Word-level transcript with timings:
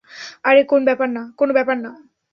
আরে 0.43 0.61
কোন 0.65 0.81
ব্যাপার 0.87 1.09
না। 1.77 1.91